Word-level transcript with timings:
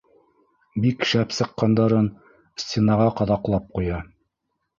Бик 0.85 1.03
шәп 1.09 1.35
сыҡҡандарын 1.39 2.07
стенаға 2.65 3.07
ҡаҙаҡлап 3.21 3.71
ҡуя. 3.79 4.03